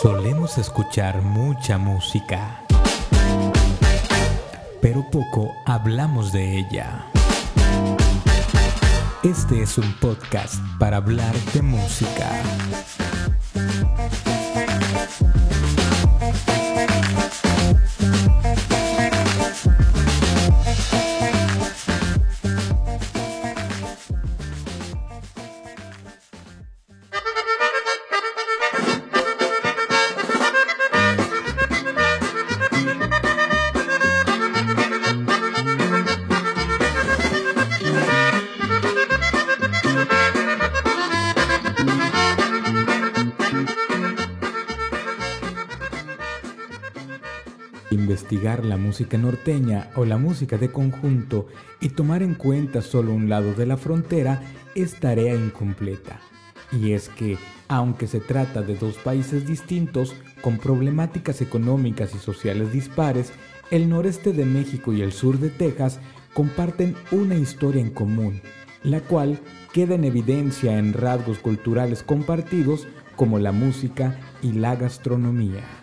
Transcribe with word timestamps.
Solemos 0.00 0.56
escuchar 0.56 1.20
mucha 1.20 1.76
música, 1.76 2.62
pero 4.80 5.04
poco 5.10 5.52
hablamos 5.66 6.32
de 6.32 6.56
ella. 6.56 7.04
Este 9.22 9.60
es 9.60 9.76
un 9.76 9.92
podcast 10.00 10.54
para 10.78 10.96
hablar 10.96 11.34
de 11.52 11.60
música. 11.60 12.30
La 48.38 48.76
música 48.76 49.18
norteña 49.18 49.90
o 49.96 50.04
la 50.04 50.16
música 50.16 50.56
de 50.56 50.70
conjunto 50.70 51.48
y 51.80 51.88
tomar 51.90 52.22
en 52.22 52.34
cuenta 52.34 52.80
solo 52.80 53.12
un 53.12 53.28
lado 53.28 53.54
de 53.54 53.66
la 53.66 53.76
frontera 53.76 54.40
es 54.74 54.94
tarea 55.00 55.34
incompleta. 55.34 56.20
Y 56.70 56.92
es 56.92 57.08
que, 57.08 57.38
aunque 57.66 58.06
se 58.06 58.20
trata 58.20 58.62
de 58.62 58.76
dos 58.76 58.94
países 58.98 59.46
distintos, 59.46 60.14
con 60.42 60.58
problemáticas 60.58 61.40
económicas 61.40 62.14
y 62.14 62.18
sociales 62.18 62.72
dispares, 62.72 63.32
el 63.72 63.88
noreste 63.88 64.32
de 64.32 64.44
México 64.44 64.92
y 64.92 65.02
el 65.02 65.12
sur 65.12 65.38
de 65.38 65.50
Texas 65.50 65.98
comparten 66.32 66.94
una 67.10 67.34
historia 67.34 67.82
en 67.82 67.90
común, 67.90 68.40
la 68.84 69.00
cual 69.00 69.40
queda 69.72 69.96
en 69.96 70.04
evidencia 70.04 70.78
en 70.78 70.92
rasgos 70.92 71.38
culturales 71.38 72.04
compartidos 72.04 72.86
como 73.16 73.40
la 73.40 73.50
música 73.50 74.18
y 74.40 74.52
la 74.52 74.76
gastronomía. 74.76 75.79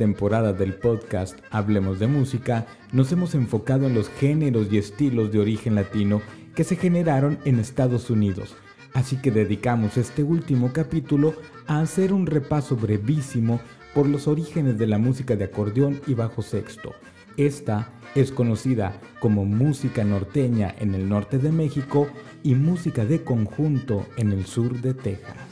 Temporada 0.00 0.54
del 0.54 0.76
podcast 0.76 1.38
Hablemos 1.50 1.98
de 1.98 2.06
Música, 2.06 2.66
nos 2.90 3.12
hemos 3.12 3.34
enfocado 3.34 3.86
en 3.86 3.92
los 3.94 4.08
géneros 4.08 4.68
y 4.72 4.78
estilos 4.78 5.30
de 5.30 5.40
origen 5.40 5.74
latino 5.74 6.22
que 6.54 6.64
se 6.64 6.76
generaron 6.76 7.38
en 7.44 7.58
Estados 7.58 8.08
Unidos, 8.08 8.56
así 8.94 9.16
que 9.20 9.30
dedicamos 9.30 9.98
este 9.98 10.22
último 10.22 10.72
capítulo 10.72 11.34
a 11.66 11.80
hacer 11.80 12.14
un 12.14 12.24
repaso 12.24 12.76
brevísimo 12.76 13.60
por 13.94 14.08
los 14.08 14.26
orígenes 14.26 14.78
de 14.78 14.86
la 14.86 14.96
música 14.96 15.36
de 15.36 15.44
acordeón 15.44 16.00
y 16.06 16.14
bajo 16.14 16.40
sexto. 16.40 16.94
Esta 17.36 17.92
es 18.14 18.32
conocida 18.32 18.98
como 19.20 19.44
música 19.44 20.02
norteña 20.02 20.74
en 20.78 20.94
el 20.94 21.10
norte 21.10 21.36
de 21.36 21.52
México 21.52 22.08
y 22.42 22.54
música 22.54 23.04
de 23.04 23.22
conjunto 23.22 24.06
en 24.16 24.32
el 24.32 24.46
sur 24.46 24.80
de 24.80 24.94
Texas. 24.94 25.49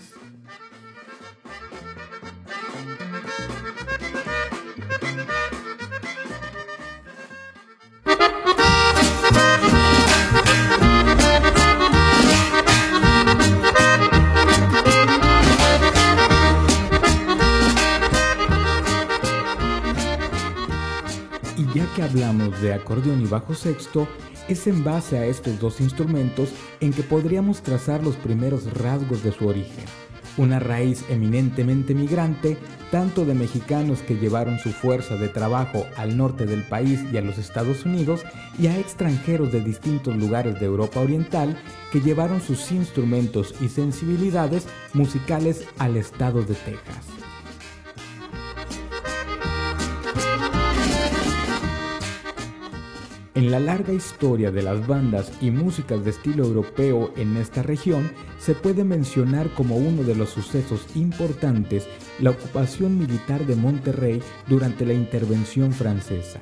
Hablamos 22.03 22.61
de 22.61 22.73
acordeón 22.73 23.23
y 23.23 23.27
bajo 23.27 23.55
sexto, 23.55 24.09
es 24.49 24.67
en 24.67 24.85
base 24.85 25.19
a 25.19 25.27
estos 25.27 25.59
dos 25.61 25.81
instrumentos 25.81 26.51
en 26.81 26.93
que 26.93 27.03
podríamos 27.03 27.63
trazar 27.63 28.03
los 28.03 28.17
primeros 28.17 28.73
rasgos 28.75 29.23
de 29.23 29.33
su 29.33 29.47
origen. 29.47 29.85
Una 30.37 30.61
raíz 30.61 31.05
eminentemente 31.09 31.95
migrante, 31.95 32.57
tanto 32.93 33.25
de 33.25 33.35
mexicanos 33.35 34.01
que 34.03 34.15
llevaron 34.17 34.59
su 34.59 34.71
fuerza 34.71 35.17
de 35.17 35.29
trabajo 35.29 35.85
al 35.97 36.17
norte 36.17 36.47
del 36.47 36.63
país 36.63 37.01
y 37.13 37.17
a 37.17 37.23
los 37.23 37.39
Estados 37.39 37.85
Unidos, 37.85 38.23
y 38.59 38.69
a 38.69 38.79
extranjeros 38.79 39.53
de 39.53 39.61
distintos 39.61 40.17
lugares 40.17 40.61
de 40.61 40.67
Europa 40.67 41.01
Oriental 41.01 41.57
que 41.93 42.01
llevaron 42.01 42.41
sus 42.41 42.71
instrumentos 42.71 43.55
y 43.61 43.69
sensibilidades 43.69 44.67
musicales 44.95 45.65
al 45.79 45.97
estado 45.97 46.43
de 46.43 46.55
Texas. 46.55 47.28
En 53.39 53.53
la 53.53 53.61
larga 53.61 53.93
historia 53.93 54.51
de 54.51 54.63
las 54.63 54.85
bandas 54.89 55.31
y 55.41 55.53
músicas 55.53 56.05
de 56.05 56.11
estilo 56.11 56.43
europeo 56.43 57.13
en 57.17 57.37
esta 57.37 57.63
región, 57.63 58.11
se 58.41 58.57
puede 58.57 58.83
mencionar 58.83 59.49
como 59.51 59.77
uno 59.77 60.03
de 60.03 60.17
los 60.17 60.31
sucesos 60.31 60.85
importantes 60.97 61.87
la 62.19 62.31
ocupación 62.31 62.99
militar 62.99 63.47
de 63.47 63.55
Monterrey 63.55 64.21
durante 64.49 64.85
la 64.85 64.93
intervención 64.93 65.73
francesa. 65.73 66.41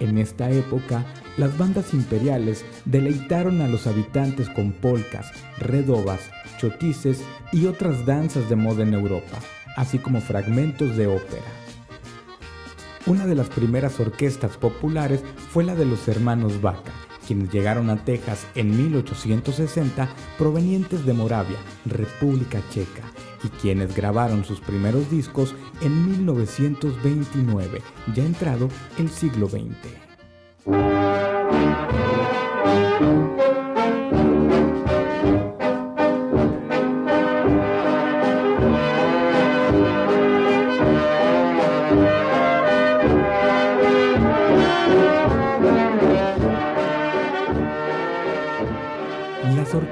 En 0.00 0.18
esta 0.18 0.50
época, 0.50 1.06
las 1.36 1.56
bandas 1.56 1.94
imperiales 1.94 2.64
deleitaron 2.84 3.60
a 3.60 3.68
los 3.68 3.86
habitantes 3.86 4.48
con 4.48 4.72
polcas, 4.72 5.30
redobas, 5.58 6.32
chotices 6.58 7.22
y 7.52 7.66
otras 7.66 8.06
danzas 8.06 8.50
de 8.50 8.56
moda 8.56 8.82
en 8.82 8.94
Europa, 8.94 9.38
así 9.76 9.98
como 9.98 10.20
fragmentos 10.20 10.96
de 10.96 11.06
ópera. 11.06 11.63
Una 13.06 13.26
de 13.26 13.34
las 13.34 13.50
primeras 13.50 14.00
orquestas 14.00 14.56
populares 14.56 15.22
fue 15.50 15.62
la 15.62 15.74
de 15.74 15.84
los 15.84 16.08
hermanos 16.08 16.62
Vaca, 16.62 16.92
quienes 17.26 17.52
llegaron 17.52 17.90
a 17.90 18.02
Texas 18.02 18.46
en 18.54 18.74
1860 18.74 20.08
provenientes 20.38 21.04
de 21.04 21.12
Moravia, 21.12 21.58
República 21.84 22.62
Checa, 22.70 23.02
y 23.42 23.48
quienes 23.48 23.94
grabaron 23.94 24.44
sus 24.46 24.60
primeros 24.60 25.10
discos 25.10 25.54
en 25.82 26.22
1929, 26.22 27.82
ya 28.14 28.24
entrado 28.24 28.70
el 28.96 29.10
siglo 29.10 29.48
XX. 29.48 30.03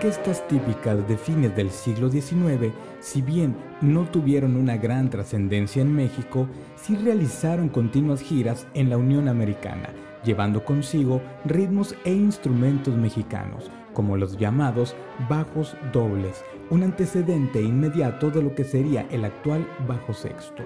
Orquestas 0.02 0.44
típicas 0.48 1.06
de 1.06 1.16
fines 1.16 1.54
del 1.54 1.70
siglo 1.70 2.10
XIX, 2.10 2.72
si 2.98 3.22
bien 3.22 3.54
no 3.80 4.02
tuvieron 4.02 4.56
una 4.56 4.76
gran 4.76 5.08
trascendencia 5.08 5.80
en 5.80 5.94
México, 5.94 6.48
sí 6.74 6.96
realizaron 6.96 7.68
continuas 7.68 8.20
giras 8.20 8.66
en 8.74 8.90
la 8.90 8.96
Unión 8.96 9.28
Americana, 9.28 9.90
llevando 10.24 10.64
consigo 10.64 11.22
ritmos 11.44 11.94
e 12.04 12.12
instrumentos 12.12 12.96
mexicanos, 12.96 13.70
como 13.94 14.16
los 14.16 14.36
llamados 14.36 14.96
bajos 15.28 15.76
dobles, 15.92 16.44
un 16.70 16.82
antecedente 16.82 17.62
inmediato 17.62 18.28
de 18.28 18.42
lo 18.42 18.56
que 18.56 18.64
sería 18.64 19.06
el 19.12 19.24
actual 19.24 19.64
bajo 19.86 20.12
sexto. 20.12 20.64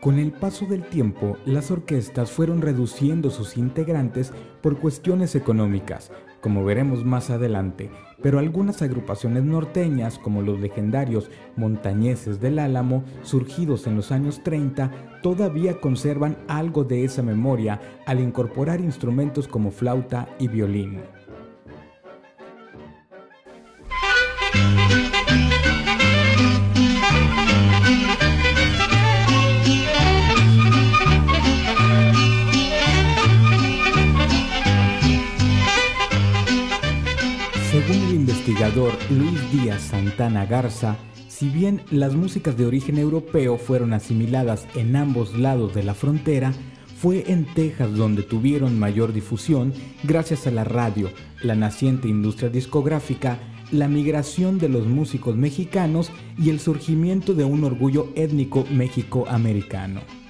Con 0.00 0.20
el 0.20 0.30
paso 0.30 0.64
del 0.64 0.84
tiempo, 0.84 1.36
las 1.44 1.72
orquestas 1.72 2.30
fueron 2.30 2.62
reduciendo 2.62 3.30
sus 3.30 3.56
integrantes 3.56 4.32
por 4.62 4.78
cuestiones 4.78 5.34
económicas, 5.34 6.12
como 6.40 6.64
veremos 6.64 7.04
más 7.04 7.30
adelante, 7.30 7.90
pero 8.22 8.38
algunas 8.38 8.80
agrupaciones 8.80 9.42
norteñas, 9.42 10.16
como 10.20 10.40
los 10.40 10.60
legendarios 10.60 11.30
montañeses 11.56 12.40
del 12.40 12.60
Álamo, 12.60 13.02
surgidos 13.24 13.88
en 13.88 13.96
los 13.96 14.12
años 14.12 14.40
30, 14.44 15.18
todavía 15.20 15.80
conservan 15.80 16.36
algo 16.46 16.84
de 16.84 17.02
esa 17.02 17.24
memoria 17.24 17.80
al 18.06 18.20
incorporar 18.20 18.80
instrumentos 18.80 19.48
como 19.48 19.72
flauta 19.72 20.28
y 20.38 20.46
violín. 20.46 21.00
Luis 39.10 39.52
Díaz 39.52 39.82
Santana 39.82 40.46
Garza, 40.46 40.96
si 41.28 41.48
bien 41.48 41.82
las 41.90 42.14
músicas 42.14 42.56
de 42.56 42.66
origen 42.66 42.98
europeo 42.98 43.58
fueron 43.58 43.92
asimiladas 43.92 44.66
en 44.74 44.96
ambos 44.96 45.36
lados 45.36 45.74
de 45.74 45.82
la 45.82 45.94
frontera, 45.94 46.52
fue 47.00 47.24
en 47.30 47.46
Texas 47.54 47.94
donde 47.94 48.22
tuvieron 48.22 48.78
mayor 48.78 49.12
difusión 49.12 49.72
gracias 50.04 50.46
a 50.46 50.50
la 50.50 50.64
radio, 50.64 51.10
la 51.42 51.54
naciente 51.54 52.08
industria 52.08 52.50
discográfica, 52.50 53.38
la 53.70 53.88
migración 53.88 54.58
de 54.58 54.68
los 54.68 54.86
músicos 54.86 55.36
mexicanos 55.36 56.10
y 56.38 56.50
el 56.50 56.58
surgimiento 56.58 57.34
de 57.34 57.44
un 57.44 57.64
orgullo 57.64 58.08
étnico 58.16 58.64
mexico-americano. 58.70 60.27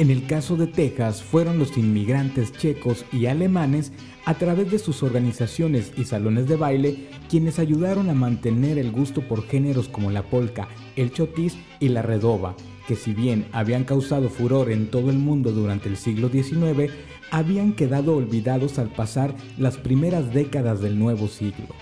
En 0.00 0.10
el 0.10 0.26
caso 0.26 0.56
de 0.56 0.66
Texas 0.66 1.22
fueron 1.22 1.58
los 1.58 1.76
inmigrantes 1.76 2.52
checos 2.54 3.04
y 3.12 3.26
alemanes 3.26 3.92
a 4.24 4.32
través 4.32 4.70
de 4.70 4.78
sus 4.78 5.02
organizaciones 5.02 5.92
y 5.94 6.04
salones 6.04 6.48
de 6.48 6.56
baile 6.56 7.10
quienes 7.28 7.58
ayudaron 7.58 8.08
a 8.08 8.14
mantener 8.14 8.78
el 8.78 8.92
gusto 8.92 9.20
por 9.20 9.46
géneros 9.46 9.90
como 9.90 10.10
la 10.10 10.22
polka, 10.22 10.68
el 10.96 11.12
chotis 11.12 11.58
y 11.80 11.90
la 11.90 12.00
redoba, 12.00 12.56
que 12.88 12.96
si 12.96 13.12
bien 13.12 13.44
habían 13.52 13.84
causado 13.84 14.30
furor 14.30 14.70
en 14.70 14.90
todo 14.90 15.10
el 15.10 15.18
mundo 15.18 15.52
durante 15.52 15.90
el 15.90 15.98
siglo 15.98 16.30
XIX, 16.30 16.90
habían 17.30 17.74
quedado 17.74 18.16
olvidados 18.16 18.78
al 18.78 18.88
pasar 18.88 19.34
las 19.58 19.76
primeras 19.76 20.32
décadas 20.32 20.80
del 20.80 20.98
nuevo 20.98 21.28
siglo. 21.28 21.74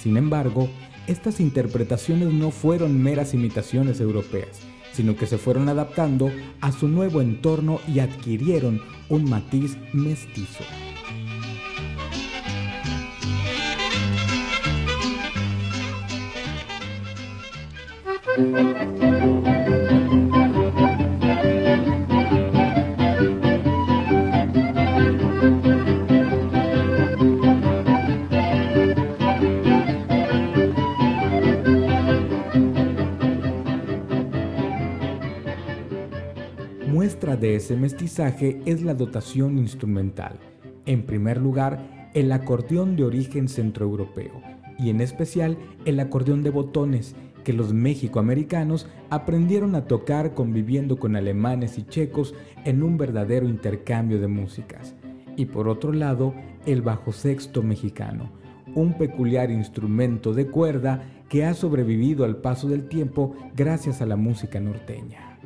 Sin 0.00 0.16
embargo, 0.16 0.68
estas 1.08 1.40
interpretaciones 1.40 2.32
no 2.32 2.52
fueron 2.52 3.02
meras 3.02 3.34
imitaciones 3.34 3.98
europeas, 3.98 4.60
sino 4.96 5.14
que 5.14 5.26
se 5.26 5.36
fueron 5.36 5.68
adaptando 5.68 6.32
a 6.62 6.72
su 6.72 6.88
nuevo 6.88 7.20
entorno 7.20 7.80
y 7.86 7.98
adquirieron 7.98 8.80
un 9.10 9.28
matiz 9.28 9.76
mestizo. 9.92 10.64
Ese 37.66 37.74
mestizaje 37.74 38.60
es 38.64 38.82
la 38.82 38.94
dotación 38.94 39.58
instrumental. 39.58 40.38
En 40.84 41.02
primer 41.02 41.38
lugar, 41.38 42.10
el 42.14 42.30
acordeón 42.30 42.94
de 42.94 43.02
origen 43.02 43.48
centroeuropeo 43.48 44.40
y 44.78 44.90
en 44.90 45.00
especial 45.00 45.58
el 45.84 45.98
acordeón 45.98 46.44
de 46.44 46.50
botones 46.50 47.16
que 47.42 47.52
los 47.52 47.72
mexicoamericanos 47.72 48.86
aprendieron 49.10 49.74
a 49.74 49.88
tocar 49.88 50.32
conviviendo 50.32 51.00
con 51.00 51.16
alemanes 51.16 51.76
y 51.76 51.82
checos 51.82 52.36
en 52.64 52.84
un 52.84 52.98
verdadero 52.98 53.48
intercambio 53.48 54.20
de 54.20 54.28
músicas. 54.28 54.94
Y 55.36 55.46
por 55.46 55.66
otro 55.66 55.92
lado, 55.92 56.34
el 56.66 56.82
bajo 56.82 57.10
sexto 57.10 57.64
mexicano, 57.64 58.30
un 58.76 58.96
peculiar 58.96 59.50
instrumento 59.50 60.34
de 60.34 60.46
cuerda 60.46 61.02
que 61.28 61.44
ha 61.44 61.52
sobrevivido 61.52 62.24
al 62.24 62.36
paso 62.36 62.68
del 62.68 62.86
tiempo 62.86 63.34
gracias 63.56 64.00
a 64.02 64.06
la 64.06 64.14
música 64.14 64.60
norteña. 64.60 65.36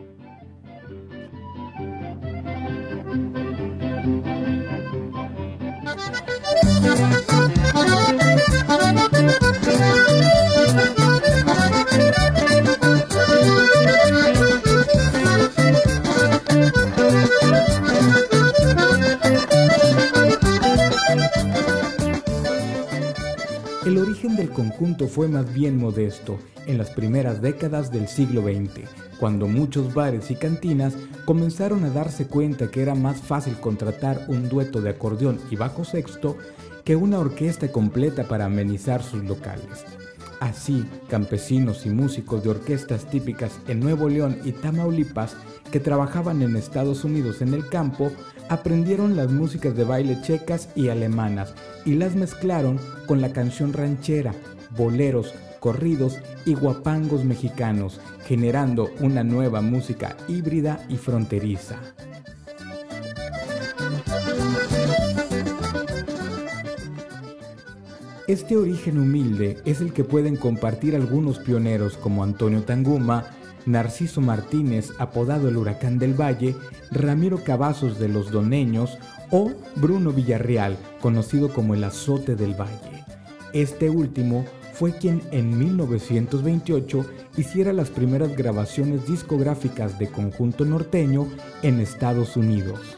Origen 24.21 24.37
del 24.37 24.51
conjunto 24.51 25.09
fue 25.09 25.29
más 25.29 25.51
bien 25.55 25.79
modesto 25.79 26.39
en 26.67 26.77
las 26.77 26.91
primeras 26.91 27.41
décadas 27.41 27.91
del 27.91 28.07
siglo 28.07 28.43
XX, 28.43 28.87
cuando 29.19 29.47
muchos 29.47 29.95
bares 29.95 30.31
y 30.31 30.35
cantinas 30.35 30.95
comenzaron 31.25 31.85
a 31.85 31.91
darse 31.91 32.27
cuenta 32.27 32.71
que 32.71 32.83
era 32.83 32.95
más 32.95 33.19
fácil 33.19 33.55
contratar 33.55 34.27
un 34.29 34.51
dueto 34.51 34.83
de 34.83 34.91
acordeón 34.91 35.41
y 35.51 35.57
bajo 35.57 35.87
sexto 35.87 36.37
que 36.85 36.97
una 36.97 37.19
orquesta 37.19 37.73
completa 37.73 38.29
para 38.29 38.45
amenizar 38.45 39.03
sus 39.03 39.25
locales. 39.25 39.87
Así, 40.41 40.87
campesinos 41.09 41.85
y 41.85 41.91
músicos 41.91 42.43
de 42.43 42.49
orquestas 42.49 43.09
típicas 43.11 43.61
en 43.69 43.79
Nuevo 43.79 44.09
León 44.09 44.39
y 44.43 44.53
Tamaulipas 44.53 45.37
que 45.71 45.81
trabajaban 45.81 46.41
en 46.41 46.57
Estados 46.57 47.05
Unidos 47.05 47.43
en 47.43 47.53
el 47.53 47.69
campo 47.69 48.11
aprendieron 48.49 49.17
las 49.17 49.31
músicas 49.31 49.77
de 49.77 49.85
baile 49.85 50.19
checas 50.23 50.71
y 50.75 50.89
alemanas 50.89 51.55
y 51.85 51.95
las 51.95 52.15
mezclaron 52.17 52.81
con 53.07 53.21
la 53.21 53.33
canción 53.33 53.75
ranchera, 53.75 54.35
boleros, 54.77 55.35
corridos 55.61 56.19
y 56.47 56.55
guapangos 56.55 57.23
mexicanos, 57.25 58.01
generando 58.27 58.91
una 59.01 59.23
nueva 59.23 59.61
música 59.61 60.17
híbrida 60.27 60.81
y 60.89 60.97
fronteriza. 60.97 61.77
Este 68.31 68.57
origen 68.57 68.97
humilde 68.97 69.59
es 69.65 69.81
el 69.81 69.93
que 69.93 70.05
pueden 70.05 70.37
compartir 70.37 70.95
algunos 70.95 71.41
pioneros 71.41 71.97
como 71.97 72.23
Antonio 72.23 72.63
Tanguma, 72.63 73.27
Narciso 73.67 74.21
Martínez, 74.21 74.93
apodado 75.01 75.49
el 75.49 75.57
Huracán 75.57 75.99
del 75.99 76.15
Valle, 76.15 76.55
Ramiro 76.93 77.43
Cavazos 77.43 77.99
de 77.99 78.09
los 78.09 78.31
Doneños 78.31 78.99
o 79.33 79.51
Bruno 79.75 80.13
Villarreal, 80.13 80.79
conocido 81.01 81.53
como 81.53 81.75
el 81.75 81.83
Azote 81.83 82.37
del 82.37 82.55
Valle. 82.55 83.05
Este 83.53 83.91
último 83.91 84.45
fue 84.75 84.93
quien 84.93 85.23
en 85.33 85.59
1928 85.59 87.05
hiciera 87.37 87.73
las 87.73 87.91
primeras 87.91 88.37
grabaciones 88.37 89.09
discográficas 89.09 89.99
de 89.99 90.09
conjunto 90.09 90.65
norteño 90.65 91.27
en 91.65 91.81
Estados 91.81 92.37
Unidos. 92.37 92.97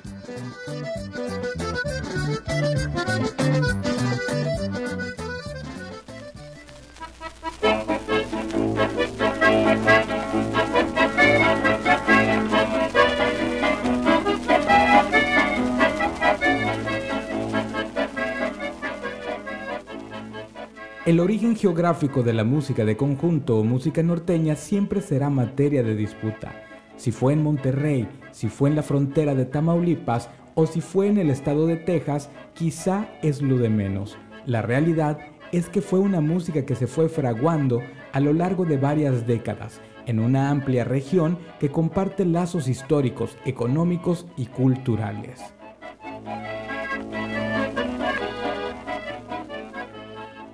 El 21.12 21.20
origen 21.20 21.56
geográfico 21.56 22.22
de 22.22 22.32
la 22.32 22.42
música 22.42 22.86
de 22.86 22.96
conjunto 22.96 23.58
o 23.58 23.64
música 23.64 24.02
norteña 24.02 24.56
siempre 24.56 25.02
será 25.02 25.28
materia 25.28 25.82
de 25.82 25.94
disputa. 25.94 26.64
Si 26.96 27.12
fue 27.12 27.34
en 27.34 27.42
Monterrey, 27.42 28.08
si 28.30 28.48
fue 28.48 28.70
en 28.70 28.76
la 28.76 28.82
frontera 28.82 29.34
de 29.34 29.44
Tamaulipas 29.44 30.30
o 30.54 30.64
si 30.64 30.80
fue 30.80 31.08
en 31.08 31.18
el 31.18 31.28
estado 31.28 31.66
de 31.66 31.76
Texas, 31.76 32.30
quizá 32.54 33.10
es 33.22 33.42
lo 33.42 33.58
de 33.58 33.68
menos. 33.68 34.16
La 34.46 34.62
realidad 34.62 35.18
es 35.52 35.68
que 35.68 35.82
fue 35.82 35.98
una 35.98 36.22
música 36.22 36.64
que 36.64 36.76
se 36.76 36.86
fue 36.86 37.10
fraguando 37.10 37.82
a 38.14 38.18
lo 38.18 38.32
largo 38.32 38.64
de 38.64 38.78
varias 38.78 39.26
décadas 39.26 39.82
en 40.06 40.18
una 40.18 40.48
amplia 40.48 40.84
región 40.84 41.36
que 41.60 41.68
comparte 41.68 42.24
lazos 42.24 42.68
históricos, 42.68 43.36
económicos 43.44 44.24
y 44.38 44.46
culturales. 44.46 45.42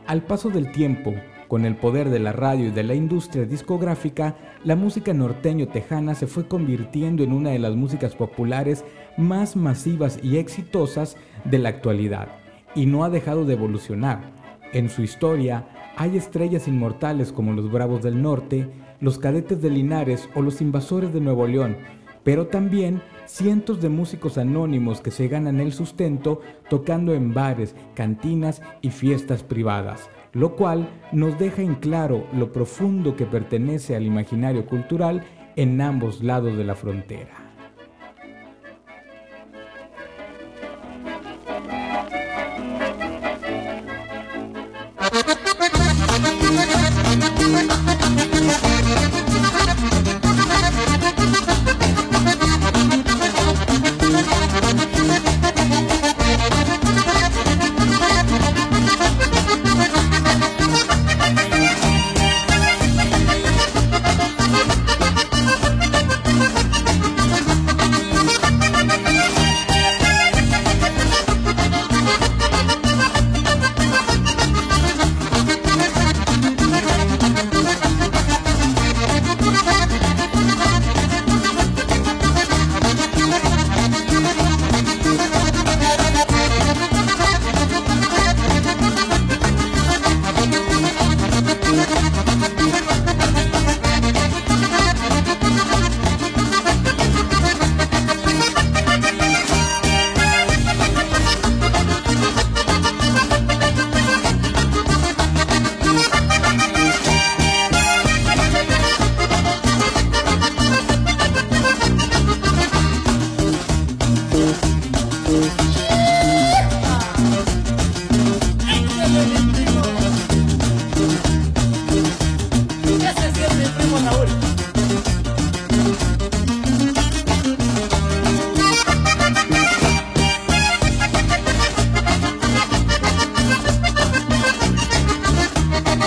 Al 0.09 0.23
paso 0.23 0.49
del 0.49 0.73
tiempo, 0.73 1.15
con 1.49 1.67
el 1.67 1.77
poder 1.77 2.09
de 2.09 2.19
la 2.19 2.33
radio 2.33 2.69
y 2.69 2.71
de 2.71 2.83
la 2.83 2.95
industria 2.95 3.45
discográfica, 3.45 4.37
la 4.65 4.75
música 4.75 5.13
norteño-tejana 5.13 6.15
se 6.15 6.27
fue 6.27 6.49
convirtiendo 6.49 7.23
en 7.23 7.35
una 7.35 7.51
de 7.51 7.59
las 7.59 7.77
músicas 7.77 8.15
populares 8.15 8.87
más 9.19 9.55
masivas 9.55 10.19
y 10.23 10.39
exitosas 10.39 11.19
de 11.45 11.59
la 11.59 11.69
actualidad, 11.69 12.29
y 12.75 12.87
no 12.87 13.05
ha 13.05 13.11
dejado 13.11 13.45
de 13.45 13.53
evolucionar. 13.53 14.33
En 14.73 14.89
su 14.89 15.03
historia 15.03 15.69
hay 15.99 16.17
estrellas 16.17 16.69
inmortales 16.69 17.31
como 17.31 17.53
los 17.53 17.71
Bravos 17.71 18.03
del 18.03 18.23
Norte, 18.23 18.67
los 19.01 19.19
Cadetes 19.19 19.61
de 19.61 19.69
Linares 19.69 20.27
o 20.35 20.41
los 20.41 20.63
Invasores 20.63 21.13
de 21.13 21.21
Nuevo 21.21 21.47
León, 21.47 21.77
pero 22.25 22.47
también 22.47 23.03
cientos 23.27 23.81
de 23.81 23.89
músicos 23.89 24.39
anónimos 24.39 25.01
que 25.01 25.11
se 25.11 25.29
ganan 25.29 25.61
el 25.61 25.73
sustento 25.73 26.41
tocando 26.69 27.15
en 27.15 27.35
bares, 27.35 27.75
cantinas 27.95 28.63
y 28.81 28.91
fiestas 28.91 29.43
privadas, 29.43 30.09
lo 30.33 30.57
cual 30.57 30.89
nos 31.13 31.39
deja 31.39 31.63
en 31.63 31.75
claro 31.75 32.27
lo 32.33 32.53
profundo 32.53 33.17
que 33.17 33.27
pertenece 33.27 33.97
al 33.97 34.07
imaginario 34.07 34.67
cultural 34.67 35.25
en 35.57 35.81
ambos 35.81 36.23
lados 36.23 36.57
de 36.57 36.65
la 36.65 36.75
frontera. 36.75 37.48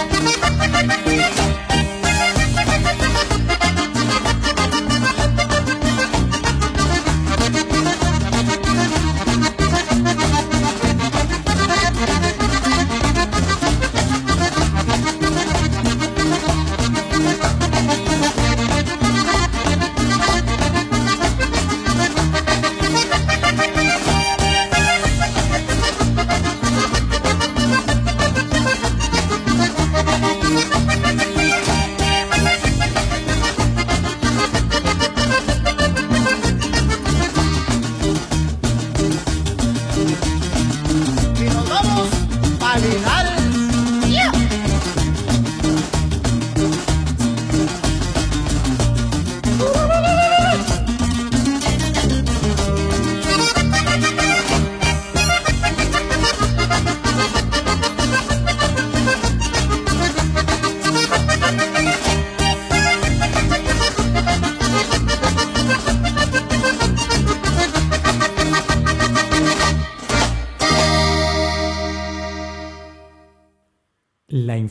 Thank 0.10 1.36
you. 1.36 1.41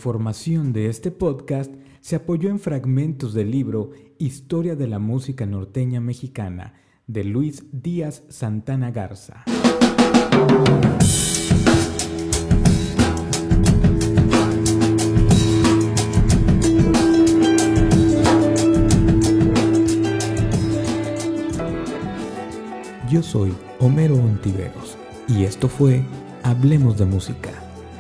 Información 0.01 0.73
de 0.73 0.87
este 0.87 1.11
podcast 1.11 1.71
se 2.01 2.17
apoyó 2.17 2.49
en 2.49 2.59
fragmentos 2.59 3.35
del 3.35 3.51
libro 3.51 3.91
Historia 4.17 4.75
de 4.75 4.87
la 4.87 4.99
Música 4.99 5.45
Norteña 5.45 6.01
Mexicana 6.01 6.73
de 7.07 7.23
Luis 7.23 7.67
Díaz 7.71 8.23
Santana 8.31 8.93
Garza. 8.93 9.45
Yo 23.11 23.23
soy 23.23 23.53
Homero 23.81 24.15
Ontiveros 24.15 24.97
y 25.29 25.45
esto 25.45 25.69
fue 25.69 26.03
Hablemos 26.43 26.97
de 26.97 27.05
Música, 27.05 27.51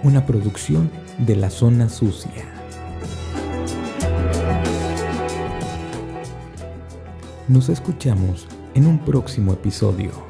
una 0.02 0.24
producción 0.24 0.90
de 1.18 1.36
la 1.36 1.50
zona 1.50 1.88
sucia. 1.88 2.44
Nos 7.48 7.68
escuchamos 7.68 8.46
en 8.74 8.86
un 8.86 8.98
próximo 9.00 9.52
episodio. 9.52 10.29